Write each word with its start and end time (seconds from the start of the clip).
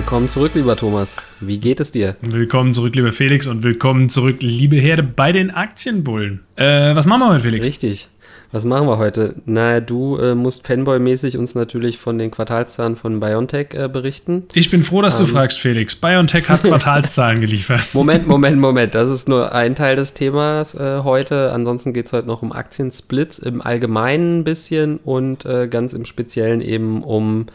Willkommen 0.00 0.30
zurück, 0.30 0.52
lieber 0.54 0.76
Thomas. 0.76 1.14
Wie 1.40 1.58
geht 1.58 1.78
es 1.78 1.92
dir? 1.92 2.16
Willkommen 2.22 2.72
zurück, 2.72 2.96
lieber 2.96 3.12
Felix, 3.12 3.46
und 3.46 3.62
willkommen 3.62 4.08
zurück, 4.08 4.38
liebe 4.40 4.76
Herde, 4.76 5.02
bei 5.02 5.30
den 5.30 5.50
Aktienbullen. 5.50 6.40
Äh, 6.56 6.96
was 6.96 7.04
machen 7.04 7.20
wir 7.20 7.28
heute, 7.28 7.40
Felix? 7.40 7.66
Richtig. 7.66 8.08
Was 8.50 8.64
machen 8.64 8.88
wir 8.88 8.96
heute? 8.96 9.34
Na, 9.44 9.80
du 9.80 10.16
äh, 10.16 10.34
musst 10.34 10.66
Fanboy-mäßig 10.66 11.36
uns 11.36 11.54
natürlich 11.54 11.98
von 11.98 12.18
den 12.18 12.30
Quartalszahlen 12.30 12.96
von 12.96 13.20
BioNTech 13.20 13.74
äh, 13.74 13.88
berichten. 13.88 14.44
Ich 14.54 14.70
bin 14.70 14.82
froh, 14.82 15.02
dass 15.02 15.20
um, 15.20 15.26
du 15.26 15.32
ähm, 15.32 15.36
fragst, 15.36 15.58
Felix. 15.60 15.94
BioNTech 15.94 16.48
hat 16.48 16.62
Quartalszahlen 16.62 17.42
geliefert. 17.42 17.90
Moment, 17.92 18.26
Moment, 18.26 18.56
Moment. 18.58 18.94
Das 18.94 19.10
ist 19.10 19.28
nur 19.28 19.54
ein 19.54 19.76
Teil 19.76 19.96
des 19.96 20.14
Themas 20.14 20.74
äh, 20.74 21.00
heute. 21.04 21.52
Ansonsten 21.52 21.92
geht 21.92 22.06
es 22.06 22.14
heute 22.14 22.26
noch 22.26 22.40
um 22.40 22.52
Aktiensplits 22.52 23.38
im 23.38 23.60
Allgemeinen 23.60 24.38
ein 24.38 24.44
bisschen 24.44 24.96
und 24.96 25.44
äh, 25.44 25.68
ganz 25.68 25.92
im 25.92 26.06
Speziellen 26.06 26.62
eben 26.62 27.04
um 27.04 27.46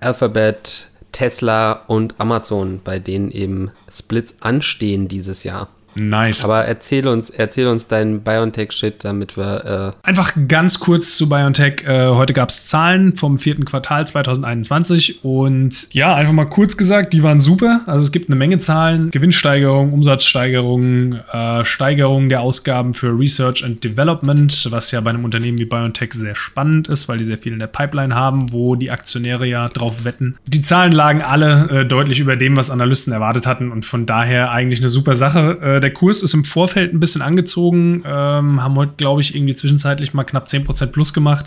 Alphabet, 0.00 0.88
Tesla 1.16 1.84
und 1.86 2.20
Amazon, 2.20 2.82
bei 2.84 2.98
denen 2.98 3.30
eben 3.30 3.70
Splits 3.90 4.36
anstehen 4.40 5.08
dieses 5.08 5.44
Jahr. 5.44 5.68
Nice. 5.96 6.44
Aber 6.44 6.64
erzähl 6.64 7.06
uns, 7.08 7.30
erzähl 7.30 7.66
uns 7.66 7.86
deinen 7.86 8.20
BioNTech-Shit, 8.22 9.04
damit 9.04 9.36
wir. 9.36 9.94
Äh 10.04 10.08
Einfach 10.08 10.32
ganz 10.48 10.80
kurz 10.80 11.16
zu 11.16 11.28
BioNTech. 11.28 11.84
Äh, 11.86 12.08
heute 12.10 12.32
gab 12.32 12.50
es 12.50 12.66
Zahlen 12.66 13.14
vom 13.14 13.38
vierten 13.38 13.64
Quartal 13.64 14.06
2021 14.06 15.24
und 15.24 15.92
ja, 15.92 16.14
einfach 16.14 16.32
mal 16.32 16.46
kurz 16.46 16.76
gesagt, 16.76 17.12
die 17.12 17.22
waren 17.22 17.40
super. 17.40 17.80
Also 17.86 18.04
es 18.04 18.12
gibt 18.12 18.28
eine 18.28 18.36
Menge 18.36 18.58
Zahlen: 18.58 19.10
Gewinnsteigerung, 19.10 19.92
Umsatzsteigerung, 19.92 21.14
äh, 21.32 21.64
Steigerung 21.64 22.28
der 22.28 22.40
Ausgaben 22.40 22.94
für 22.94 23.18
Research 23.18 23.64
and 23.64 23.82
Development, 23.82 24.68
was 24.70 24.90
ja 24.92 25.00
bei 25.00 25.10
einem 25.10 25.24
Unternehmen 25.24 25.58
wie 25.58 25.64
BioNTech 25.64 26.12
sehr 26.12 26.34
spannend 26.34 26.88
ist, 26.88 27.08
weil 27.08 27.18
die 27.18 27.24
sehr 27.24 27.38
viel 27.38 27.52
in 27.52 27.58
der 27.58 27.66
Pipeline 27.66 28.14
haben, 28.14 28.52
wo 28.52 28.76
die 28.76 28.90
Aktionäre 28.90 29.46
ja 29.46 29.68
drauf 29.68 30.04
wetten. 30.04 30.36
Die 30.46 30.60
Zahlen 30.60 30.92
lagen 30.92 31.22
alle 31.22 31.68
äh, 31.70 31.86
deutlich 31.86 32.20
über 32.20 32.36
dem, 32.36 32.56
was 32.56 32.70
Analysten 32.70 33.12
erwartet 33.12 33.46
hatten 33.46 33.72
und 33.72 33.84
von 33.84 34.06
daher 34.06 34.50
eigentlich 34.50 34.80
eine 34.80 34.88
super 34.88 35.14
Sache 35.14 35.58
äh, 35.62 35.80
der 35.86 35.92
Kurs 35.92 36.24
ist 36.24 36.34
im 36.34 36.42
Vorfeld 36.42 36.92
ein 36.92 36.98
bisschen 36.98 37.22
angezogen, 37.22 38.02
ähm, 38.04 38.60
haben 38.60 38.74
heute, 38.74 38.94
glaube 38.96 39.20
ich, 39.20 39.36
irgendwie 39.36 39.54
zwischenzeitlich 39.54 40.14
mal 40.14 40.24
knapp 40.24 40.48
10% 40.48 40.86
plus 40.88 41.14
gemacht. 41.14 41.46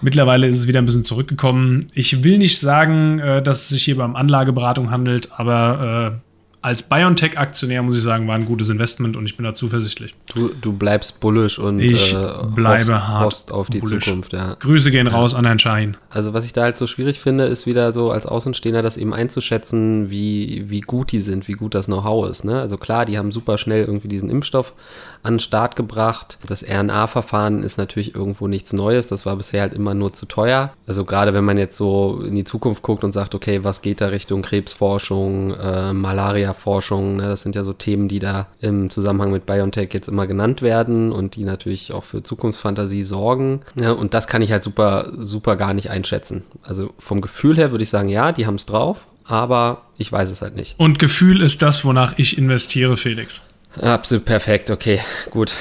Mittlerweile 0.00 0.48
ist 0.48 0.56
es 0.56 0.66
wieder 0.66 0.82
ein 0.82 0.86
bisschen 0.86 1.04
zurückgekommen. 1.04 1.86
Ich 1.94 2.24
will 2.24 2.38
nicht 2.38 2.58
sagen, 2.58 3.20
äh, 3.20 3.42
dass 3.42 3.62
es 3.62 3.68
sich 3.68 3.84
hier 3.84 3.96
beim 3.96 4.16
Anlageberatung 4.16 4.90
handelt, 4.90 5.30
aber 5.38 6.16
äh, 6.16 6.66
als 6.66 6.82
BioNTech-Aktionär 6.82 7.80
muss 7.84 7.96
ich 7.96 8.02
sagen, 8.02 8.26
war 8.26 8.34
ein 8.34 8.44
gutes 8.44 8.70
Investment 8.70 9.16
und 9.16 9.24
ich 9.24 9.36
bin 9.36 9.44
da 9.44 9.54
zuversichtlich. 9.54 10.16
Du, 10.36 10.50
du 10.60 10.72
bleibst 10.74 11.18
bullisch 11.18 11.58
und 11.58 11.80
ich 11.80 12.12
äh, 12.12 12.16
bleibe 12.54 12.92
hoffst, 12.92 13.08
hart 13.08 13.24
hoffst 13.24 13.52
auf 13.52 13.68
die 13.70 13.80
bullish. 13.80 14.04
Zukunft. 14.04 14.34
Ja. 14.34 14.54
Grüße 14.60 14.90
gehen 14.90 15.06
ja. 15.06 15.12
raus 15.12 15.34
an 15.34 15.46
Herrn 15.46 15.58
Schein. 15.58 15.96
Also 16.10 16.34
was 16.34 16.44
ich 16.44 16.52
da 16.52 16.62
halt 16.62 16.76
so 16.76 16.86
schwierig 16.86 17.20
finde, 17.20 17.44
ist 17.44 17.66
wieder 17.66 17.92
so 17.94 18.10
als 18.10 18.26
Außenstehender 18.26 18.82
das 18.82 18.98
eben 18.98 19.14
einzuschätzen, 19.14 20.10
wie, 20.10 20.64
wie 20.68 20.82
gut 20.82 21.12
die 21.12 21.20
sind, 21.20 21.48
wie 21.48 21.54
gut 21.54 21.74
das 21.74 21.86
Know-how 21.86 22.28
ist. 22.28 22.44
Ne? 22.44 22.60
Also 22.60 22.76
klar, 22.76 23.06
die 23.06 23.16
haben 23.16 23.32
super 23.32 23.56
schnell 23.56 23.84
irgendwie 23.84 24.08
diesen 24.08 24.28
Impfstoff 24.28 24.74
an 25.22 25.34
den 25.34 25.40
Start 25.40 25.74
gebracht. 25.74 26.38
Das 26.46 26.62
RNA-Verfahren 26.62 27.62
ist 27.62 27.78
natürlich 27.78 28.14
irgendwo 28.14 28.46
nichts 28.46 28.72
Neues. 28.72 29.08
Das 29.08 29.26
war 29.26 29.36
bisher 29.36 29.62
halt 29.62 29.74
immer 29.74 29.94
nur 29.94 30.12
zu 30.12 30.26
teuer. 30.26 30.72
Also 30.86 31.04
gerade 31.04 31.34
wenn 31.34 31.44
man 31.44 31.58
jetzt 31.58 31.76
so 31.76 32.22
in 32.24 32.34
die 32.34 32.44
Zukunft 32.44 32.82
guckt 32.82 33.02
und 33.04 33.12
sagt, 33.12 33.34
okay, 33.34 33.64
was 33.64 33.82
geht 33.82 34.00
da 34.00 34.08
Richtung 34.08 34.42
Krebsforschung, 34.42 35.54
äh, 35.54 35.92
Malaria-Forschung, 35.92 37.16
ne? 37.16 37.24
das 37.24 37.42
sind 37.42 37.56
ja 37.56 37.64
so 37.64 37.72
Themen, 37.72 38.08
die 38.08 38.18
da 38.18 38.46
im 38.60 38.90
Zusammenhang 38.90 39.32
mit 39.32 39.46
BioNTech 39.46 39.92
jetzt 39.92 40.08
immer 40.08 40.25
genannt 40.26 40.62
werden 40.62 41.12
und 41.12 41.36
die 41.36 41.44
natürlich 41.44 41.92
auch 41.92 42.04
für 42.04 42.22
Zukunftsfantasie 42.22 43.02
sorgen. 43.02 43.60
Ja, 43.80 43.92
und 43.92 44.14
das 44.14 44.26
kann 44.26 44.42
ich 44.42 44.52
halt 44.52 44.62
super, 44.62 45.12
super 45.16 45.56
gar 45.56 45.74
nicht 45.74 45.90
einschätzen. 45.90 46.44
Also 46.62 46.92
vom 46.98 47.20
Gefühl 47.20 47.56
her 47.56 47.70
würde 47.70 47.84
ich 47.84 47.90
sagen, 47.90 48.08
ja, 48.08 48.32
die 48.32 48.46
haben 48.46 48.56
es 48.56 48.66
drauf, 48.66 49.06
aber 49.24 49.82
ich 49.98 50.10
weiß 50.10 50.30
es 50.30 50.42
halt 50.42 50.56
nicht. 50.56 50.74
Und 50.78 50.98
Gefühl 50.98 51.42
ist 51.42 51.62
das, 51.62 51.84
wonach 51.84 52.14
ich 52.16 52.38
investiere, 52.38 52.96
Felix. 52.96 53.42
Absolut 53.80 54.24
perfekt, 54.24 54.70
okay, 54.70 55.00
gut. 55.30 55.54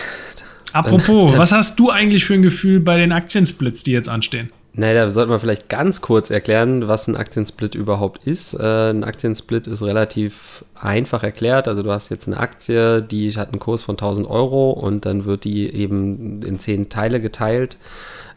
Apropos, 0.72 1.38
was 1.38 1.52
hast 1.52 1.80
du 1.80 1.90
eigentlich 1.90 2.26
für 2.26 2.34
ein 2.34 2.42
Gefühl 2.42 2.80
bei 2.80 2.98
den 2.98 3.12
Aktiensplits, 3.12 3.84
die 3.84 3.92
jetzt 3.92 4.10
anstehen? 4.10 4.52
Naja, 4.78 5.06
da 5.06 5.12
sollte 5.12 5.30
man 5.30 5.40
vielleicht 5.40 5.70
ganz 5.70 6.02
kurz 6.02 6.30
erklären, 6.30 6.88
was 6.88 7.08
ein 7.08 7.16
Aktiensplit 7.16 7.76
überhaupt 7.76 8.28
ist. 8.28 8.54
Äh, 8.54 8.90
ein 8.90 9.06
Aktiensplit 9.06 9.68
ist 9.68 9.82
relativ 9.82 10.66
einfach 10.80 11.24
erklärt. 11.24 11.68
Also 11.70 11.82
du 11.82 11.92
hast 11.92 12.10
jetzt 12.10 12.28
eine 12.28 12.38
Aktie, 12.38 13.02
die 13.02 13.32
hat 13.32 13.52
einen 13.52 13.60
Kurs 13.60 13.84
von 13.84 13.94
1000 13.94 14.30
Euro 14.30 14.72
und 14.72 15.06
dann 15.06 15.24
wird 15.26 15.46
die 15.46 15.74
eben 15.74 16.42
in 16.42 16.60
zehn 16.60 16.90
Teile 16.90 17.22
geteilt 17.22 17.78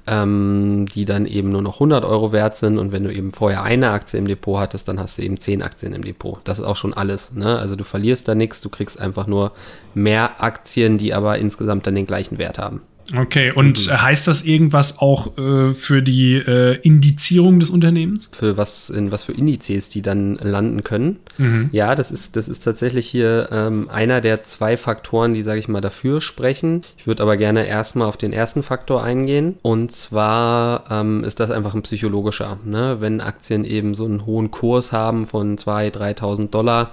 ähm, 0.08 0.86
die 0.94 1.04
dann 1.04 1.26
eben 1.26 1.50
nur 1.50 1.60
noch 1.60 1.74
100 1.74 2.04
Euro 2.04 2.32
wert 2.32 2.56
sind. 2.56 2.78
Und 2.78 2.92
wenn 2.92 3.04
du 3.04 3.12
eben 3.12 3.30
vorher 3.30 3.62
eine 3.62 3.90
Aktie 3.90 4.18
im 4.18 4.26
Depot 4.26 4.58
hattest, 4.58 4.88
dann 4.88 4.98
hast 4.98 5.18
du 5.18 5.22
eben 5.22 5.38
10 5.38 5.62
Aktien 5.62 5.92
im 5.92 6.02
Depot. 6.02 6.40
Das 6.44 6.58
ist 6.58 6.64
auch 6.64 6.76
schon 6.76 6.94
alles. 6.94 7.32
Ne? 7.32 7.58
Also 7.58 7.76
du 7.76 7.84
verlierst 7.84 8.26
da 8.26 8.34
nichts, 8.34 8.62
du 8.62 8.70
kriegst 8.70 8.98
einfach 8.98 9.26
nur 9.26 9.52
mehr 9.94 10.42
Aktien, 10.42 10.96
die 10.96 11.12
aber 11.12 11.38
insgesamt 11.38 11.86
dann 11.86 11.94
den 11.94 12.06
gleichen 12.06 12.38
Wert 12.38 12.58
haben. 12.58 12.80
Okay, 13.16 13.52
und 13.52 13.86
mhm. 13.86 14.02
heißt 14.02 14.28
das 14.28 14.42
irgendwas 14.42 14.98
auch 14.98 15.38
äh, 15.38 15.72
für 15.72 16.02
die 16.02 16.34
äh, 16.34 16.78
Indizierung 16.82 17.58
des 17.58 17.70
Unternehmens? 17.70 18.30
Für 18.32 18.56
was, 18.56 18.90
in 18.90 19.10
was 19.10 19.22
für 19.22 19.32
Indizes 19.32 19.88
die 19.88 20.02
dann 20.02 20.34
landen 20.36 20.84
können. 20.84 21.18
Mhm. 21.38 21.70
Ja, 21.72 21.94
das 21.94 22.10
ist, 22.10 22.36
das 22.36 22.48
ist 22.48 22.60
tatsächlich 22.60 23.06
hier 23.06 23.48
ähm, 23.50 23.88
einer 23.88 24.20
der 24.20 24.42
zwei 24.42 24.76
Faktoren, 24.76 25.32
die, 25.32 25.42
sage 25.42 25.58
ich 25.58 25.68
mal, 25.68 25.80
dafür 25.80 26.20
sprechen. 26.20 26.82
Ich 26.98 27.06
würde 27.06 27.22
aber 27.22 27.36
gerne 27.38 27.66
erstmal 27.66 28.08
auf 28.08 28.18
den 28.18 28.32
ersten 28.32 28.62
Faktor 28.62 29.02
eingehen. 29.02 29.56
Und 29.62 29.90
zwar 29.90 30.84
ähm, 30.90 31.24
ist 31.24 31.40
das 31.40 31.50
einfach 31.50 31.74
ein 31.74 31.82
psychologischer. 31.82 32.58
Ne? 32.64 32.98
Wenn 33.00 33.22
Aktien 33.22 33.64
eben 33.64 33.94
so 33.94 34.04
einen 34.04 34.26
hohen 34.26 34.50
Kurs 34.50 34.92
haben 34.92 35.24
von 35.24 35.56
2.000, 35.56 36.18
3.000 36.18 36.50
Dollar, 36.50 36.92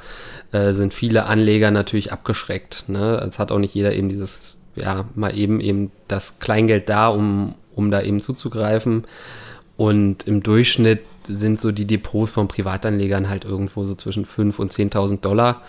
äh, 0.54 0.72
sind 0.72 0.94
viele 0.94 1.26
Anleger 1.26 1.72
natürlich 1.72 2.14
abgeschreckt. 2.14 2.88
Ne? 2.88 3.22
Es 3.28 3.38
hat 3.38 3.52
auch 3.52 3.60
nicht 3.60 3.76
jeder 3.76 3.94
eben 3.94 4.08
dieses 4.08 4.56
ja, 4.76 5.06
mal 5.16 5.38
eben 5.38 5.60
eben 5.60 5.92
das 6.08 6.40
Kleingeld 6.40 6.90
da, 6.90 7.08
um, 7.08 7.56
um 7.76 7.92
da 7.92 8.02
eben 8.02 8.22
zuzugreifen. 8.22 9.06
Und 9.78 10.26
im 10.28 10.42
Durchschnitt 10.42 11.02
sind 11.28 11.60
so 11.60 11.72
die 11.72 11.86
Depots 11.86 12.32
von 12.32 12.48
Privatanlegern 12.48 13.30
halt 13.30 13.46
irgendwo 13.46 13.84
so 13.84 13.96
zwischen 13.96 14.26
5.000 14.26 14.60
und 14.60 14.72
10.000 14.72 15.22
Dollar, 15.22 15.62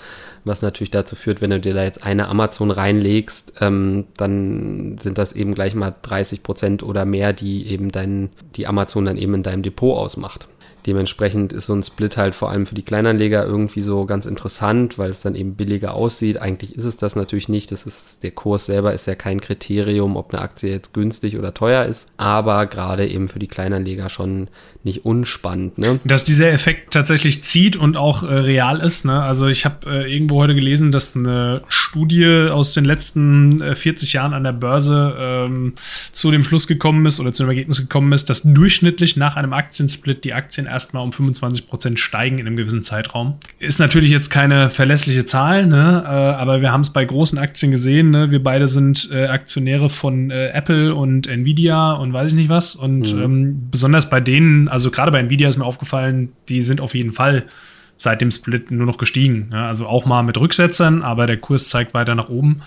was 0.45 0.63
natürlich 0.63 0.91
dazu 0.91 1.17
führt, 1.17 1.41
wenn 1.41 1.51
du 1.51 1.59
dir 1.59 1.75
da 1.75 1.83
jetzt 1.83 2.05
eine 2.05 2.29
Amazon 2.29 2.71
reinlegst, 2.71 3.55
ähm, 3.61 4.05
dann 4.17 4.99
sind 4.99 5.19
das 5.19 5.33
eben 5.33 5.55
gleich 5.55 5.75
mal 5.75 5.95
30 6.03 6.43
Prozent 6.43 6.83
oder 6.83 7.05
mehr, 7.05 7.33
die 7.33 7.67
eben 7.67 7.91
dein, 7.91 8.31
die 8.55 8.67
Amazon 8.67 9.07
dann 9.07 9.17
eben 9.17 9.35
in 9.35 9.43
deinem 9.43 9.63
Depot 9.63 9.97
ausmacht. 9.97 10.47
Dementsprechend 10.87 11.53
ist 11.53 11.67
so 11.67 11.75
ein 11.75 11.83
Split 11.83 12.17
halt 12.17 12.35
vor 12.35 12.51
allem 12.51 12.65
für 12.67 12.77
die 12.77 12.83
Kleinanleger 12.83 13.45
irgendwie 13.45 13.83
so 13.83 14.07
ganz 14.07 14.25
interessant, 14.27 14.99
weil 14.99 15.11
es 15.11 15.21
dann 15.21 15.35
eben 15.35 15.57
billiger 15.57 15.95
aussieht. 15.95 16.39
Eigentlich 16.39 16.77
ist 16.77 16.85
es 16.85 16.97
das 16.97 17.17
natürlich 17.17 17.49
nicht. 17.49 17.73
Das 17.73 17.87
ist, 17.87 18.23
der 18.23 18.31
Kurs 18.31 18.67
selber 18.67 18.93
ist 18.93 19.07
ja 19.07 19.17
kein 19.17 19.41
Kriterium, 19.41 20.17
ob 20.17 20.33
eine 20.33 20.43
Aktie 20.43 20.71
jetzt 20.71 20.95
günstig 20.95 21.37
oder 21.37 21.53
teuer 21.55 21.85
ist. 21.85 22.09
Aber 22.17 22.67
gerade 22.67 23.07
eben 23.09 23.27
für 23.27 23.41
die 23.41 23.49
Kleinanleger 23.49 24.09
schon 24.09 24.49
nicht 24.85 25.05
unspannend. 25.05 25.79
Ne? 25.79 25.99
Dass 26.05 26.25
dieser 26.25 26.53
Effekt 26.53 26.95
tatsächlich 26.95 27.43
zieht 27.43 27.77
und 27.77 27.97
auch 27.97 28.23
äh, 28.23 28.27
real 28.27 28.81
ist. 28.81 29.05
Ne? 29.05 29.23
Also 29.23 29.49
ich 29.49 29.65
habe 29.65 29.91
äh, 29.91 30.15
irgendwo 30.15 30.37
heute 30.37 30.55
gelesen, 30.55 30.93
dass 30.93 31.17
eine 31.17 31.63
Studie 31.69 32.49
aus 32.51 32.73
den 32.73 32.85
letzten 32.85 33.61
äh, 33.61 33.75
40 33.75 34.13
Jahren 34.13 34.33
an 34.33 34.45
der 34.45 34.53
Börse 34.53 35.17
ähm, 35.19 35.75
zu 35.77 36.31
dem 36.31 36.45
Schluss 36.45 36.67
gekommen 36.67 37.05
ist 37.07 37.19
oder 37.19 37.33
zu 37.33 37.43
dem 37.43 37.51
Ergebnis 37.51 37.81
gekommen 37.81 38.13
ist, 38.13 38.31
dass 38.31 38.43
durchschnittlich 38.43 39.17
nach 39.17 39.37
einem 39.37 39.53
Aktiensplit 39.53 40.25
die 40.25 40.33
Aktien 40.33 40.67
erstmal 40.77 41.03
um 41.03 41.11
25 41.11 41.69
Prozent 41.69 41.99
steigen 41.99 42.37
in 42.39 42.47
einem 42.47 42.57
gewissen 42.57 42.83
Zeitraum. 42.83 43.39
Ist 43.59 43.81
natürlich 43.81 44.11
jetzt 44.11 44.29
keine 44.29 44.69
verlässliche 44.69 45.25
Zahl, 45.25 45.67
ne? 45.67 46.03
Äh, 46.05 46.09
aber 46.09 46.61
wir 46.61 46.71
haben 46.71 46.83
es 46.83 46.91
bei 46.91 47.03
großen 47.03 47.39
Aktien 47.39 47.71
gesehen. 47.71 48.11
Ne? 48.11 48.31
Wir 48.31 48.43
beide 48.43 48.69
sind 48.69 49.09
äh, 49.11 49.27
Aktionäre 49.27 49.89
von 49.89 50.31
äh, 50.31 50.49
Apple 50.49 50.95
und 50.95 51.27
Nvidia 51.27 51.93
und 51.93 52.13
weiß 52.13 52.33
ich 52.33 52.37
nicht 52.37 52.51
was. 52.51 52.77
Und 52.77 53.15
mhm. 53.15 53.23
ähm, 53.23 53.69
besonders 53.71 54.11
bei 54.11 54.21
denen, 54.21 54.69
also 54.69 54.91
gerade 54.91 55.11
bei 55.11 55.21
Nvidia 55.21 55.49
ist 55.49 55.57
mir 55.57 55.65
aufgefallen, 55.65 56.33
die 56.51 56.61
sind 56.61 56.83
auf 56.83 56.95
jeden 56.95 57.13
Fall 57.13 57.45
seit 57.97 58.21
dem 58.21 58.31
Split 58.31 58.71
nur 58.71 58.87
noch 58.87 58.99
gestiegen. 58.99 59.49
Ja, 59.53 59.69
also 59.69 59.87
auch 59.87 60.05
mal 60.05 60.23
mit 60.23 60.39
Rücksetzern, 60.39 61.03
aber 61.03 61.27
der 61.27 61.39
Kurs 61.39 61.69
zeigt 61.69 61.95
weiter 61.95 62.15
nach 62.15 62.29
oben. 62.29 62.61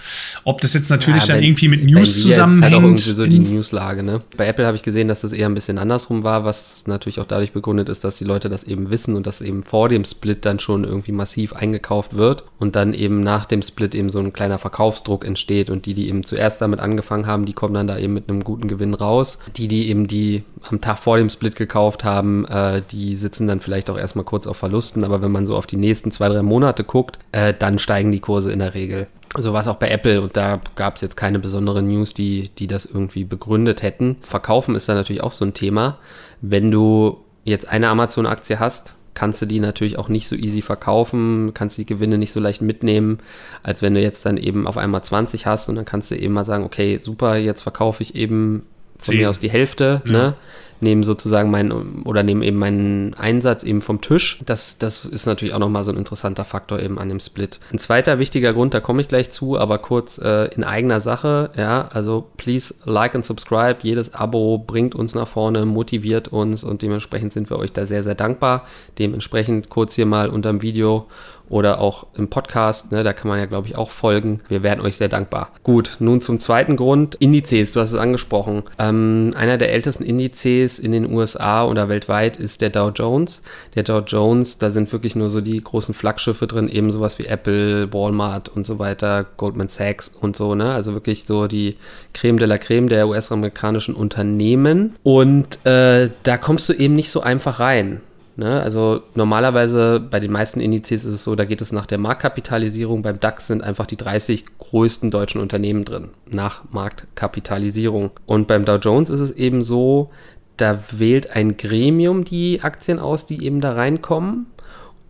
Ob 0.43 0.61
das 0.61 0.73
jetzt 0.73 0.89
natürlich 0.89 1.27
ja, 1.27 1.35
dann 1.35 1.43
irgendwie 1.43 1.67
mit 1.67 1.83
News 1.83 2.23
zusammenhängt. 2.23 2.63
Ist 2.63 2.63
halt 2.63 2.73
auch 2.73 2.83
irgendwie 2.83 3.01
so 3.01 3.25
die 3.27 3.39
Newslage, 3.39 4.03
ne? 4.03 4.21
Bei 4.37 4.47
Apple 4.47 4.65
habe 4.65 4.75
ich 4.75 4.83
gesehen, 4.83 5.07
dass 5.07 5.21
das 5.21 5.31
eher 5.31 5.47
ein 5.47 5.53
bisschen 5.53 5.77
andersrum 5.77 6.23
war, 6.23 6.45
was 6.45 6.87
natürlich 6.87 7.19
auch 7.19 7.25
dadurch 7.25 7.51
begründet 7.51 7.89
ist, 7.89 8.03
dass 8.03 8.17
die 8.17 8.23
Leute 8.23 8.49
das 8.49 8.63
eben 8.63 8.89
wissen 8.89 9.15
und 9.15 9.27
dass 9.27 9.41
eben 9.41 9.61
vor 9.63 9.87
dem 9.87 10.03
Split 10.03 10.45
dann 10.45 10.59
schon 10.59 10.83
irgendwie 10.83 11.11
massiv 11.11 11.53
eingekauft 11.53 12.17
wird 12.17 12.43
und 12.57 12.75
dann 12.75 12.93
eben 12.93 13.21
nach 13.21 13.45
dem 13.45 13.61
Split 13.61 13.93
eben 13.93 14.09
so 14.09 14.19
ein 14.19 14.33
kleiner 14.33 14.57
Verkaufsdruck 14.57 15.25
entsteht 15.25 15.69
und 15.69 15.85
die, 15.85 15.93
die 15.93 16.09
eben 16.09 16.23
zuerst 16.23 16.61
damit 16.61 16.79
angefangen 16.79 17.27
haben, 17.27 17.45
die 17.45 17.53
kommen 17.53 17.75
dann 17.75 17.87
da 17.87 17.97
eben 17.97 18.13
mit 18.13 18.29
einem 18.29 18.43
guten 18.43 18.67
Gewinn 18.67 18.95
raus. 18.95 19.37
Die, 19.55 19.67
die 19.67 19.89
eben 19.89 20.07
die 20.07 20.43
am 20.63 20.81
Tag 20.81 20.99
vor 20.99 21.17
dem 21.17 21.29
Split 21.29 21.55
gekauft 21.55 22.03
haben, 22.03 22.45
äh, 22.45 22.81
die 22.91 23.15
sitzen 23.15 23.47
dann 23.47 23.59
vielleicht 23.59 23.89
auch 23.89 23.97
erstmal 23.97 24.25
kurz 24.25 24.47
auf 24.47 24.57
Verlusten, 24.57 25.03
aber 25.03 25.18
wenn 25.21 25.31
man 25.31 25.47
so 25.47 25.55
auf 25.55 25.67
die 25.67 25.77
nächsten 25.77 26.11
zwei, 26.11 26.29
drei 26.29 26.41
Monate 26.41 26.83
guckt, 26.83 27.19
äh, 27.31 27.53
dann 27.57 27.79
steigen 27.79 28.11
die 28.11 28.19
Kurse 28.19 28.51
in 28.51 28.59
der 28.59 28.73
Regel. 28.73 29.07
So 29.37 29.53
was 29.53 29.67
auch 29.67 29.75
bei 29.75 29.89
Apple 29.89 30.21
und 30.21 30.35
da 30.35 30.59
gab 30.75 30.95
es 30.95 31.01
jetzt 31.01 31.15
keine 31.15 31.37
besonderen 31.37 31.87
News, 31.87 32.13
die, 32.13 32.49
die 32.57 32.65
das 32.67 32.85
irgendwie 32.85 33.23
begründet 33.23 33.83
hätten. 33.83 34.17
Verkaufen 34.21 34.73
ist 34.75 34.89
da 34.89 34.95
natürlich 34.95 35.21
auch 35.21 35.31
so 35.31 35.45
ein 35.45 35.53
Thema. 35.53 35.99
Wenn 36.41 36.71
du 36.71 37.17
jetzt 37.43 37.69
eine 37.69 37.89
Amazon-Aktie 37.89 38.59
hast, 38.59 38.95
kannst 39.13 39.41
du 39.41 39.45
die 39.45 39.59
natürlich 39.59 39.97
auch 39.97 40.07
nicht 40.07 40.27
so 40.27 40.35
easy 40.35 40.61
verkaufen, 40.61 41.51
kannst 41.53 41.77
die 41.77 41.85
Gewinne 41.85 42.17
nicht 42.17 42.31
so 42.31 42.39
leicht 42.39 42.61
mitnehmen, 42.61 43.19
als 43.63 43.81
wenn 43.81 43.93
du 43.93 44.01
jetzt 44.01 44.25
dann 44.25 44.37
eben 44.37 44.65
auf 44.65 44.77
einmal 44.77 45.03
20 45.03 45.45
hast 45.45 45.69
und 45.69 45.75
dann 45.75 45.85
kannst 45.85 46.09
du 46.09 46.15
eben 46.15 46.33
mal 46.33 46.45
sagen, 46.45 46.63
okay, 46.63 46.99
super, 47.01 47.35
jetzt 47.35 47.61
verkaufe 47.61 48.01
ich 48.01 48.15
eben 48.15 48.65
von 48.99 49.15
mir 49.15 49.29
aus 49.29 49.39
die 49.39 49.49
Hälfte, 49.49 50.01
ja. 50.05 50.11
ne? 50.11 50.35
nehmen 50.81 51.03
sozusagen 51.03 51.51
meinen 51.51 52.03
oder 52.03 52.23
nehmen 52.23 52.41
eben 52.41 52.57
meinen 52.57 53.13
Einsatz 53.13 53.63
eben 53.63 53.81
vom 53.81 54.01
Tisch. 54.01 54.39
Das, 54.45 54.77
das 54.77 55.05
ist 55.05 55.25
natürlich 55.25 55.53
auch 55.53 55.59
nochmal 55.59 55.83
so 55.85 55.91
ein 55.91 55.97
interessanter 55.97 56.45
Faktor 56.45 56.79
eben 56.79 56.97
an 56.99 57.09
dem 57.09 57.19
Split. 57.19 57.59
Ein 57.71 57.79
zweiter 57.79 58.19
wichtiger 58.19 58.53
Grund, 58.53 58.73
da 58.73 58.79
komme 58.79 59.01
ich 59.01 59.07
gleich 59.07 59.31
zu, 59.31 59.59
aber 59.59 59.79
kurz 59.79 60.17
äh, 60.17 60.45
in 60.53 60.63
eigener 60.63 61.01
Sache, 61.01 61.49
ja, 61.55 61.89
also 61.91 62.27
please 62.37 62.73
like 62.85 63.15
and 63.15 63.25
subscribe. 63.25 63.79
Jedes 63.83 64.13
Abo 64.13 64.57
bringt 64.57 64.95
uns 64.95 65.15
nach 65.15 65.27
vorne, 65.27 65.65
motiviert 65.65 66.29
uns 66.29 66.63
und 66.63 66.81
dementsprechend 66.81 67.33
sind 67.33 67.49
wir 67.49 67.57
euch 67.59 67.73
da 67.73 67.85
sehr, 67.85 68.03
sehr 68.03 68.15
dankbar. 68.15 68.65
Dementsprechend 68.97 69.69
kurz 69.69 69.95
hier 69.95 70.05
mal 70.05 70.29
unter 70.29 70.49
dem 70.49 70.61
Video 70.61 71.07
oder 71.49 71.81
auch 71.81 72.07
im 72.15 72.29
Podcast. 72.29 72.91
Ne, 72.91 73.03
da 73.03 73.13
kann 73.13 73.27
man 73.27 73.39
ja, 73.39 73.45
glaube 73.45 73.67
ich, 73.67 73.75
auch 73.75 73.89
folgen. 73.89 74.41
Wir 74.47 74.63
wären 74.63 74.81
euch 74.81 74.95
sehr 74.95 75.09
dankbar. 75.09 75.51
Gut, 75.63 75.97
nun 75.99 76.21
zum 76.21 76.39
zweiten 76.39 76.75
Grund. 76.75 77.15
Indizes, 77.15 77.73
du 77.73 77.79
hast 77.79 77.91
es 77.91 77.99
angesprochen. 77.99 78.63
Ähm, 78.77 79.33
einer 79.35 79.57
der 79.57 79.71
ältesten 79.71 80.03
Indizes 80.03 80.79
in 80.79 80.91
den 80.91 81.11
USA 81.11 81.65
oder 81.65 81.89
weltweit 81.89 82.37
ist 82.37 82.61
der 82.61 82.69
Dow 82.69 82.89
Jones. 82.89 83.41
Der 83.75 83.83
Dow 83.83 83.99
Jones, 83.99 84.57
da 84.57 84.71
sind 84.71 84.91
wirklich 84.91 85.15
nur 85.15 85.29
so 85.29 85.41
die 85.41 85.61
großen 85.61 85.93
Flaggschiffe 85.93 86.47
drin, 86.47 86.69
eben 86.69 86.91
sowas 86.91 87.19
wie 87.19 87.25
Apple, 87.25 87.91
Walmart 87.91 88.49
und 88.49 88.65
so 88.65 88.79
weiter, 88.79 89.25
Goldman 89.37 89.69
Sachs 89.69 90.09
und 90.09 90.35
so. 90.35 90.55
Ne? 90.55 90.71
Also 90.71 90.93
wirklich 90.93 91.25
so 91.25 91.47
die 91.47 91.77
Creme 92.13 92.37
de 92.37 92.47
la 92.47 92.57
Creme 92.57 92.89
der 92.89 93.07
US-amerikanischen 93.07 93.95
Unternehmen. 93.95 94.95
Und 95.03 95.65
äh, 95.65 96.09
da 96.23 96.37
kommst 96.37 96.69
du 96.69 96.73
eben 96.73 96.95
nicht 96.95 97.09
so 97.09 97.21
einfach 97.21 97.59
rein. 97.59 98.01
Ne? 98.39 98.61
Also 98.61 99.01
normalerweise 99.15 99.99
bei 99.99 100.21
den 100.21 100.31
meisten 100.31 100.61
Indizes 100.61 101.03
ist 101.03 101.13
es 101.13 101.23
so, 101.25 101.35
da 101.35 101.43
geht 101.43 101.59
es 101.61 101.73
nach 101.73 101.85
der 101.85 101.97
Marktkapitalisierung. 101.97 103.01
Beim 103.01 103.19
DAX 103.19 103.47
sind 103.47 103.61
einfach 103.61 103.85
die 103.85 103.97
30 103.97 104.45
größten 104.59 105.11
deutschen 105.11 105.41
Unternehmen 105.41 105.83
drin, 105.83 106.11
nach 106.25 106.63
Marktkapitalisierung. 106.71 108.11
Und 108.25 108.47
beim 108.47 108.63
Dow 108.63 108.77
Jones 108.77 109.09
ist 109.09 109.19
es 109.19 109.31
eben 109.31 109.61
so, 109.61 110.09
da 110.55 110.79
wählt 110.89 111.35
ein 111.35 111.57
Gremium 111.57 112.23
die 112.23 112.61
Aktien 112.61 112.99
aus, 112.99 113.25
die 113.25 113.43
eben 113.43 113.59
da 113.59 113.73
reinkommen. 113.73 114.45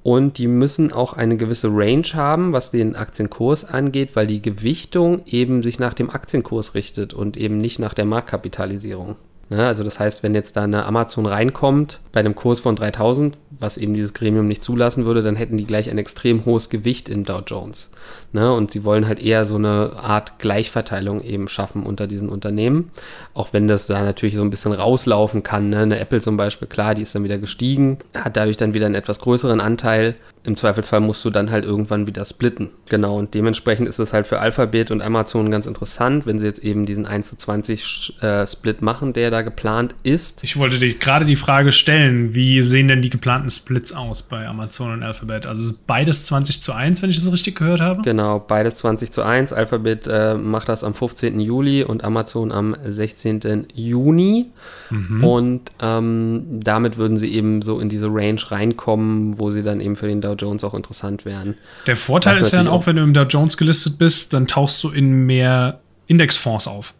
Und 0.01 0.39
die 0.39 0.47
müssen 0.47 0.91
auch 0.91 1.13
eine 1.13 1.37
gewisse 1.37 1.67
Range 1.67 2.07
haben, 2.15 2.51
was 2.51 2.71
den 2.71 2.95
Aktienkurs 2.95 3.63
angeht, 3.63 4.15
weil 4.15 4.25
die 4.25 4.41
Gewichtung 4.41 5.21
eben 5.27 5.61
sich 5.61 5.77
nach 5.77 5.93
dem 5.93 6.09
Aktienkurs 6.09 6.73
richtet 6.73 7.13
und 7.13 7.37
eben 7.37 7.59
nicht 7.59 7.77
nach 7.77 7.93
der 7.93 8.05
Marktkapitalisierung. 8.05 9.17
Ne? 9.49 9.65
Also 9.65 9.83
das 9.83 9.99
heißt, 9.99 10.21
wenn 10.21 10.35
jetzt 10.35 10.55
da 10.55 10.63
eine 10.63 10.85
Amazon 10.85 11.25
reinkommt 11.25 11.99
bei 12.11 12.19
einem 12.19 12.35
Kurs 12.35 12.59
von 12.59 12.75
3000, 12.75 13.37
was 13.51 13.77
eben 13.77 13.93
dieses 13.93 14.13
Gremium 14.13 14.47
nicht 14.47 14.63
zulassen 14.63 15.05
würde, 15.05 15.23
dann 15.23 15.35
hätten 15.35 15.57
die 15.57 15.65
gleich 15.65 15.89
ein 15.89 15.97
extrem 15.97 16.45
hohes 16.45 16.69
Gewicht 16.69 17.09
in 17.09 17.23
Dow 17.23 17.41
Jones. 17.45 17.89
Ne? 18.31 18.53
Und 18.53 18.71
sie 18.71 18.83
wollen 18.83 19.07
halt 19.07 19.19
eher 19.19 19.45
so 19.45 19.55
eine 19.55 19.93
Art 19.97 20.37
Gleichverteilung 20.39 21.23
eben 21.23 21.47
schaffen 21.47 21.83
unter 21.83 22.05
diesen 22.05 22.29
Unternehmen. 22.29 22.91
Auch 23.33 23.51
wenn 23.51 23.67
das 23.67 23.87
da 23.87 24.03
natürlich 24.03 24.35
so 24.35 24.43
ein 24.43 24.51
bisschen 24.51 24.71
rauslaufen 24.71 25.41
kann. 25.41 25.69
Ne? 25.69 25.79
Eine 25.79 25.99
Apple 25.99 26.21
zum 26.21 26.37
Beispiel, 26.37 26.67
klar, 26.67 26.93
die 26.93 27.01
ist 27.01 27.15
dann 27.15 27.23
wieder 27.23 27.39
gestiegen, 27.39 27.97
hat 28.15 28.37
dadurch 28.37 28.57
dann 28.57 28.75
wieder 28.75 28.85
einen 28.85 28.95
etwas 28.95 29.19
größeren 29.19 29.61
Anteil. 29.61 30.15
Im 30.43 30.55
Zweifelsfall 30.55 31.01
musst 31.01 31.23
du 31.25 31.29
dann 31.29 31.51
halt 31.51 31.65
irgendwann 31.65 32.07
wieder 32.07 32.23
splitten. 32.23 32.69
Genau, 32.87 33.17
und 33.17 33.33
dementsprechend 33.33 33.87
ist 33.87 33.99
es 33.99 34.13
halt 34.13 34.25
für 34.25 34.39
Alphabet 34.39 34.89
und 34.89 35.01
Amazon 35.01 35.51
ganz 35.51 35.67
interessant, 35.67 36.25
wenn 36.25 36.39
sie 36.39 36.45
jetzt 36.45 36.63
eben 36.63 36.85
diesen 36.85 37.05
1 37.05 37.29
zu 37.29 37.35
20 37.35 38.21
äh, 38.21 38.47
Split 38.47 38.81
machen, 38.81 39.13
der 39.13 39.31
da 39.31 39.41
geplant 39.41 39.95
ist. 40.03 40.43
Ich 40.43 40.57
wollte 40.57 40.79
dir 40.79 40.93
gerade 40.95 41.25
die 41.25 41.35
Frage 41.35 41.71
stellen, 41.71 42.33
wie 42.33 42.61
sehen 42.61 42.87
denn 42.87 43.01
die 43.01 43.09
geplanten 43.09 43.49
Splits 43.49 43.91
aus 43.91 44.23
bei 44.23 44.47
Amazon 44.47 44.93
und 44.93 45.03
Alphabet? 45.03 45.45
Also 45.45 45.61
ist 45.61 45.85
beides 45.85 46.25
20 46.25 46.61
zu 46.61 46.73
1, 46.73 47.01
wenn 47.01 47.09
ich 47.09 47.17
das 47.17 47.31
richtig 47.31 47.57
gehört 47.57 47.81
habe? 47.81 48.01
Genau, 48.01 48.39
beides 48.39 48.77
20 48.77 49.11
zu 49.11 49.23
1. 49.23 49.51
Alphabet 49.51 50.07
äh, 50.07 50.35
macht 50.35 50.69
das 50.69 50.83
am 50.83 50.93
15. 50.93 51.39
Juli 51.39 51.83
und 51.83 52.03
Amazon 52.03 52.51
am 52.51 52.75
16. 52.85 53.67
Juni. 53.73 54.47
Mhm. 54.89 55.23
Und 55.23 55.71
ähm, 55.81 56.59
damit 56.63 56.97
würden 56.97 57.17
sie 57.17 57.33
eben 57.33 57.61
so 57.61 57.79
in 57.79 57.89
diese 57.89 58.07
Range 58.07 58.39
reinkommen, 58.49 59.39
wo 59.39 59.51
sie 59.51 59.63
dann 59.63 59.81
eben 59.81 59.95
für 59.95 60.07
den 60.07 60.21
Dow 60.35 60.45
Jones 60.45 60.63
auch 60.63 60.73
interessant 60.73 61.25
wären. 61.25 61.55
Der 61.87 61.95
Vorteil 61.95 62.37
ist 62.37 62.51
ja 62.51 62.59
dann 62.59 62.67
auch, 62.67 62.87
wenn 62.87 62.95
du 62.95 63.03
im 63.03 63.13
Dow 63.13 63.23
Jones 63.23 63.57
gelistet 63.57 63.97
bist, 63.97 64.33
dann 64.33 64.47
tauchst 64.47 64.83
du 64.83 64.89
in 64.89 65.25
mehr 65.25 65.79
Indexfonds 66.07 66.67
auf. 66.67 66.93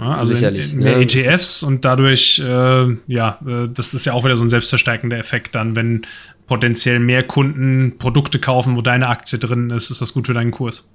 Ja, 0.00 0.06
also 0.16 0.34
Sicherlich, 0.34 0.72
in, 0.72 0.78
in 0.78 0.84
mehr 0.84 0.96
ne? 0.96 1.02
ETFs 1.02 1.62
und 1.62 1.84
dadurch, 1.84 2.38
äh, 2.38 2.96
ja, 3.06 3.38
äh, 3.46 3.68
das 3.72 3.94
ist 3.94 4.04
ja 4.04 4.14
auch 4.14 4.24
wieder 4.24 4.36
so 4.36 4.42
ein 4.42 4.48
selbstverstärkender 4.48 5.18
Effekt 5.18 5.54
dann, 5.54 5.76
wenn 5.76 6.02
potenziell 6.46 6.98
mehr 6.98 7.22
Kunden 7.22 7.98
Produkte 7.98 8.38
kaufen, 8.38 8.76
wo 8.76 8.82
deine 8.82 9.08
Aktie 9.08 9.38
drin 9.38 9.70
ist, 9.70 9.90
ist 9.90 10.00
das 10.00 10.12
gut 10.12 10.26
für 10.26 10.34
deinen 10.34 10.50
Kurs. 10.50 10.88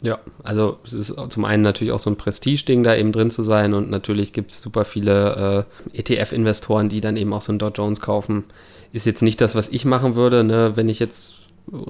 Ja, 0.00 0.18
also 0.44 0.78
es 0.84 0.92
ist 0.92 1.14
zum 1.30 1.44
einen 1.44 1.62
natürlich 1.62 1.92
auch 1.92 1.98
so 1.98 2.10
ein 2.10 2.16
Prestige-Ding, 2.16 2.84
da 2.84 2.94
eben 2.94 3.10
drin 3.10 3.30
zu 3.30 3.42
sein 3.42 3.74
und 3.74 3.90
natürlich 3.90 4.32
gibt 4.32 4.52
es 4.52 4.62
super 4.62 4.84
viele 4.84 5.66
äh, 5.92 5.98
ETF-Investoren, 5.98 6.88
die 6.88 7.00
dann 7.00 7.16
eben 7.16 7.32
auch 7.32 7.42
so 7.42 7.50
einen 7.50 7.58
Dow 7.58 7.70
Jones 7.74 8.00
kaufen. 8.00 8.44
Ist 8.92 9.06
jetzt 9.06 9.22
nicht 9.22 9.40
das, 9.40 9.54
was 9.54 9.68
ich 9.68 9.84
machen 9.84 10.14
würde, 10.14 10.44
ne? 10.44 10.72
wenn 10.76 10.88
ich 10.88 10.98
jetzt 10.98 11.34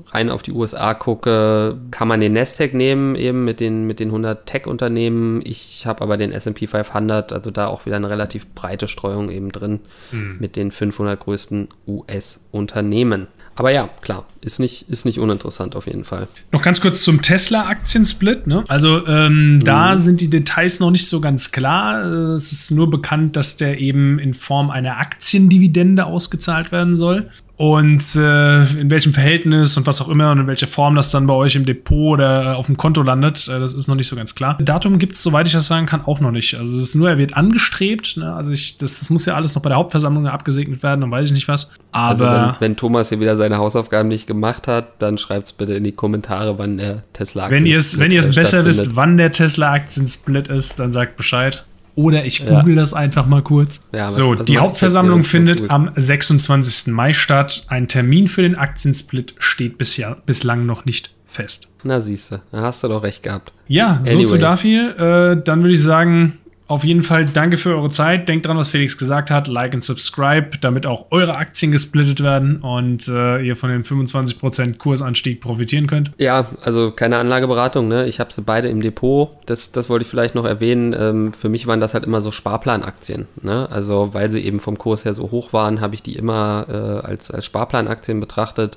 rein 0.09 0.31
auf 0.31 0.43
die 0.43 0.53
USA 0.53 0.95
gucke, 0.95 1.79
kann 1.91 2.09
man 2.09 2.21
den 2.21 2.33
Nasdaq 2.33 2.75
nehmen, 2.75 3.15
eben 3.15 3.45
mit 3.45 3.61
den, 3.61 3.87
mit 3.87 4.01
den 4.01 4.09
100 4.09 4.47
Tech-Unternehmen. 4.47 5.41
Ich 5.45 5.87
habe 5.87 6.03
aber 6.03 6.17
den 6.17 6.33
S&P 6.33 6.67
500, 6.67 7.33
also 7.33 7.51
da 7.51 7.67
auch 7.67 7.87
wieder 7.87 7.97
eine 7.97 8.11
relativ 8.11 8.47
breite 8.55 8.89
Streuung 8.89 9.31
eben 9.31 9.53
drin 9.53 9.81
mhm. 10.11 10.37
mit 10.41 10.57
den 10.57 10.73
500 10.73 11.21
größten 11.21 11.69
US-Unternehmen. 11.87 13.29
Aber 13.59 13.73
ja, 13.73 13.91
klar, 14.03 14.25
ist 14.41 14.61
nicht, 14.61 14.89
ist 14.89 15.05
nicht 15.05 15.19
uninteressant 15.19 15.75
auf 15.75 15.89
jeden 15.89 16.05
Fall. 16.05 16.29
Noch 16.53 16.63
ganz 16.63 16.81
kurz 16.81 17.03
zum 17.03 17.23
Tesla-Aktiensplit. 17.23 18.47
Ne? 18.47 18.63
Also 18.69 19.05
ähm, 19.09 19.55
mhm. 19.55 19.65
da 19.65 19.99
sind 19.99 20.21
die 20.21 20.31
Details 20.31 20.79
noch 20.79 20.93
nicht 20.93 21.09
so 21.09 21.21
ganz 21.21 21.51
klar. 21.51 22.05
Es 22.05 22.53
ist 22.53 22.71
nur 22.71 22.89
bekannt, 22.89 23.35
dass 23.35 23.57
der 23.57 23.81
eben 23.81 24.21
in 24.21 24.33
Form 24.33 24.71
einer 24.71 24.99
Aktiendividende 24.99 26.07
ausgezahlt 26.07 26.71
werden 26.71 26.97
soll. 26.97 27.31
Und 27.59 28.15
äh, 28.15 28.63
in 28.81 28.89
welchem 28.89 29.13
Verhältnis 29.13 29.77
und 29.77 29.85
was 29.85 30.01
auch 30.01 30.09
immer 30.09 30.31
und 30.31 30.39
in 30.39 30.47
welcher 30.47 30.69
Form 30.69 30.95
das 30.95 31.11
dann 31.11 31.27
bei 31.27 31.35
euch 31.35 31.57
im 31.57 31.67
Depot 31.67 32.15
oder 32.15 32.57
auf 32.57 32.67
dem 32.67 32.77
Konto 32.77 33.03
landet, 33.03 33.49
äh, 33.49 33.59
das 33.59 33.75
ist 33.75 33.89
noch 33.89 33.97
nicht 33.97 34.07
so 34.07 34.15
ganz 34.15 34.37
klar. 34.37 34.57
Datum 34.61 35.01
gibt 35.01 35.15
es, 35.15 35.25
soweit 35.25 35.49
ich 35.49 35.55
das 35.55 35.67
sagen 35.67 35.85
kann, 35.85 36.03
auch 36.05 36.21
noch 36.21 36.31
nicht. 36.31 36.55
Also 36.55 36.77
es 36.77 36.85
ist 36.85 36.95
nur, 36.95 37.11
er 37.11 37.19
wird 37.19 37.37
angestrebt. 37.37 38.17
Ne? 38.17 38.33
Also 38.33 38.53
ich, 38.53 38.77
das, 38.77 39.01
das, 39.01 39.11
muss 39.11 39.27
ja 39.27 39.35
alles 39.35 39.57
noch 39.57 39.63
bei 39.63 39.71
der 39.71 39.77
Hauptversammlung 39.77 40.29
abgesegnet 40.29 40.85
werden, 40.85 41.01
dann 41.01 41.11
weiß 41.11 41.27
ich 41.27 41.33
nicht 41.33 41.49
was. 41.49 41.73
Also 41.91 42.25
Aber 42.25 42.33
also 42.33 42.61
wenn, 42.61 42.61
wenn, 42.61 42.77
Thomas 42.77 43.09
hier 43.09 43.19
wieder 43.19 43.37
seine 43.37 43.59
Hausaufgaben 43.59 44.09
nicht 44.09 44.29
gemacht 44.29 44.69
hat, 44.69 45.03
dann 45.03 45.19
schreibt 45.19 45.47
es 45.47 45.53
bitte 45.53 45.75
in 45.75 45.83
die 45.83 45.91
Kommentare, 45.91 46.61
wann 46.61 46.79
der 46.79 47.03
tesla 47.13 47.51
Wenn 47.51 47.67
ihr 47.67 47.79
es 47.79 47.99
wenn 47.99 48.13
ihr 48.13 48.21
es 48.21 48.33
besser 48.33 48.65
wisst, 48.67 48.95
wann 48.95 49.17
der 49.17 49.33
Tesla-Aktiensplit 49.33 50.47
ist, 50.47 50.79
dann 50.79 50.93
sagt 50.93 51.17
Bescheid. 51.17 51.65
Oder 51.99 52.25
ich 52.25 52.47
google 52.47 52.77
ja. 52.77 52.81
das 52.81 52.95
einfach 52.95 53.27
mal 53.27 53.43
kurz. 53.43 53.85
Ja, 53.93 54.07
was, 54.07 54.15
so, 54.15 54.39
was 54.39 54.45
die 54.45 54.59
Hauptversammlung 54.59 55.25
findet 55.25 55.69
am 55.69 55.91
26. 55.97 56.93
Mai 56.95 57.13
statt. 57.13 57.65
Ein 57.67 57.89
Termin 57.89 58.29
für 58.29 58.43
den 58.43 58.55
Aktiensplit 58.55 59.35
steht 59.39 59.79
bisher, 59.79 60.17
bislang 60.25 60.65
noch 60.65 60.85
nicht 60.85 61.11
fest. 61.27 61.73
Na 61.83 62.01
siehste, 62.01 62.43
da 62.53 62.61
hast 62.63 62.85
du 62.85 62.89
doch 62.89 63.03
recht 63.03 63.25
gehabt. 63.25 63.53
Ja, 63.67 63.97
anyway. 64.07 64.13
so 64.13 64.35
zu 64.35 64.39
dafür. 64.39 65.33
Äh, 65.33 65.43
dann 65.43 65.65
würde 65.65 65.75
ich 65.75 65.83
sagen, 65.83 66.39
auf 66.69 66.85
jeden 66.85 67.03
Fall 67.03 67.25
danke 67.25 67.57
für 67.57 67.75
eure 67.75 67.89
Zeit. 67.89 68.29
Denkt 68.29 68.47
dran, 68.47 68.59
was 68.59 68.69
Felix 68.69 68.99
gesagt 68.99 69.31
hat. 69.31 69.49
Like 69.49 69.73
und 69.73 69.83
subscribe, 69.83 70.51
damit 70.61 70.87
auch 70.87 71.07
eure 71.11 71.35
Aktien 71.37 71.73
gesplittet 71.73 72.23
werden 72.23 72.59
und 72.59 73.09
äh, 73.09 73.41
ihr 73.41 73.57
von 73.57 73.71
den 73.71 73.83
25% 73.83 74.77
Kursanstieg 74.77 75.41
profitieren 75.41 75.87
könnt. 75.87 76.13
Ja, 76.19 76.47
also 76.63 76.91
keine 76.91 77.17
Anlageberatung. 77.17 77.89
Ne? 77.89 78.07
Ich 78.07 78.21
habe 78.21 78.33
sie 78.33 78.43
beide 78.43 78.69
im 78.69 78.83
Depot. 78.83 79.31
Das, 79.47 79.73
das 79.73 79.89
wollte 79.89 80.05
ich 80.05 80.11
vielleicht 80.11 80.35
noch 80.35 80.45
erwähnen. 80.45 80.95
Ähm, 80.99 81.33
für 81.33 81.49
mich 81.49 81.67
waren 81.67 81.81
das 81.81 81.95
halt 81.95 82.05
immer 82.05 82.21
so 82.21 82.31
Sparplanaktien. 82.31 83.27
Ne? 83.41 83.67
Also 83.71 84.11
weil 84.13 84.29
sie 84.29 84.41
eben 84.41 84.61
vom 84.61 84.77
Kurs 84.77 85.07
her 85.07 85.15
so 85.15 85.31
hoch 85.31 85.55
waren, 85.55 85.81
habe 85.81 85.95
ich 85.95 86.03
die 86.03 86.17
immer 86.17 86.67
äh, 86.69 87.07
als, 87.07 87.31
als 87.31 87.47
Sparplanaktien 87.47 88.21
betrachtet 88.21 88.77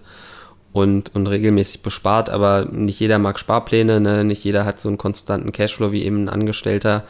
und, 0.71 1.13
und 1.13 1.27
regelmäßig 1.27 1.81
bespart, 1.81 2.29
aber 2.29 2.69
nicht 2.71 2.99
jeder 3.01 3.19
mag 3.19 3.37
Sparpläne, 3.37 3.99
ne? 3.99 4.23
nicht 4.23 4.43
jeder 4.45 4.63
hat 4.63 4.79
so 4.79 4.87
einen 4.87 4.97
konstanten 4.97 5.51
Cashflow 5.51 5.91
wie 5.91 6.03
eben 6.03 6.23
ein 6.23 6.29
Angestellter 6.29 7.03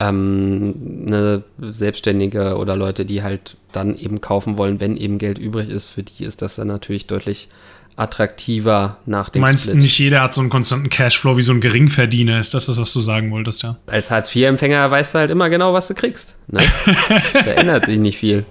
ähm, 0.00 1.04
eine 1.06 1.44
Selbstständige 1.60 2.56
oder 2.56 2.74
Leute, 2.74 3.04
die 3.04 3.22
halt 3.22 3.56
dann 3.72 3.96
eben 3.96 4.20
kaufen 4.20 4.58
wollen, 4.58 4.80
wenn 4.80 4.96
eben 4.96 5.18
Geld 5.18 5.38
übrig 5.38 5.68
ist, 5.68 5.88
für 5.88 6.02
die 6.02 6.24
ist 6.24 6.42
das 6.42 6.56
dann 6.56 6.68
natürlich 6.68 7.06
deutlich 7.06 7.48
attraktiver 7.96 8.96
nach 9.04 9.28
dem 9.28 9.42
Du 9.42 9.46
meinst, 9.46 9.64
Split. 9.64 9.82
nicht 9.82 9.98
jeder 9.98 10.22
hat 10.22 10.32
so 10.32 10.40
einen 10.40 10.48
konstanten 10.48 10.88
Cashflow 10.88 11.36
wie 11.36 11.42
so 11.42 11.52
ein 11.52 11.60
Geringverdiener. 11.60 12.40
Ist 12.40 12.54
das 12.54 12.66
das, 12.66 12.80
was 12.80 12.92
du 12.94 13.00
sagen 13.00 13.30
wolltest, 13.30 13.62
ja? 13.62 13.76
Als 13.86 14.10
Hartz-IV-Empfänger 14.10 14.90
weißt 14.90 15.14
du 15.14 15.18
halt 15.18 15.30
immer 15.30 15.50
genau, 15.50 15.74
was 15.74 15.88
du 15.88 15.94
kriegst. 15.94 16.36
Ne? 16.48 16.62
da 17.34 17.40
ändert 17.40 17.86
sich 17.86 17.98
nicht 17.98 18.16
viel. 18.16 18.46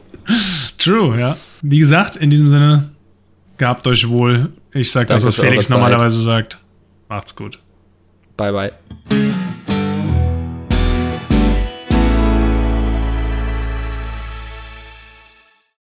True, 0.77 1.19
ja. 1.19 1.37
Wie 1.63 1.79
gesagt, 1.79 2.15
in 2.15 2.29
diesem 2.29 2.47
Sinne, 2.47 2.89
gehabt 3.57 3.87
euch 3.87 4.07
wohl. 4.07 4.53
Ich 4.71 4.91
sag 4.91 5.07
Danke 5.07 5.23
das, 5.25 5.37
was 5.37 5.43
Felix 5.43 5.69
normalerweise 5.69 6.21
sagt. 6.21 6.59
Macht's 7.07 7.35
gut. 7.35 7.57
Bye, 8.37 8.51
bye. 8.51 8.71